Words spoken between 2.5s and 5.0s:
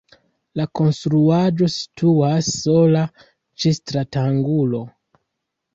sola ĉe stratangulo.